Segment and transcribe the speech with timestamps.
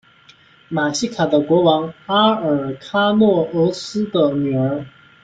[0.69, 4.87] 瑙西卡的国王阿尔喀诺俄斯的女儿。